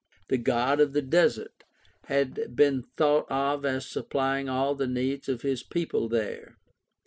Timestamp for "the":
0.29-0.39, 0.93-1.03, 4.73-4.87